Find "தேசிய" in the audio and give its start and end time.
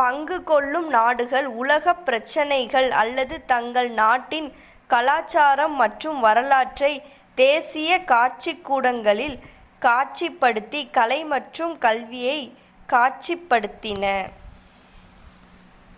7.38-7.90